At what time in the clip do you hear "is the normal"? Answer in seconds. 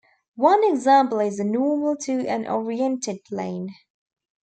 1.19-1.95